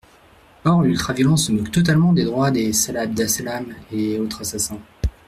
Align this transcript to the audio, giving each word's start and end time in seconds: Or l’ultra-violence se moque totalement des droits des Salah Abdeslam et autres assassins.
Or 0.65 0.81
l’ultra-violence 0.83 1.43
se 1.45 1.51
moque 1.51 1.69
totalement 1.69 2.11
des 2.11 2.23
droits 2.25 2.49
des 2.49 2.73
Salah 2.73 3.01
Abdeslam 3.01 3.75
et 3.91 4.17
autres 4.17 4.41
assassins. 4.41 4.79